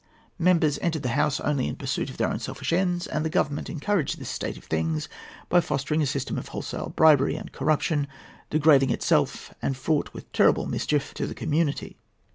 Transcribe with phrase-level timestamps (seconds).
[0.39, 3.69] Members entered the House only in pursuit of their own selfish ends, and the Government
[3.69, 5.07] encouraged this state of things
[5.47, 8.07] by fostering a system of wholesale bribery and corruption,
[8.49, 11.99] degrading in itself and fraught with terrible mischief to the community.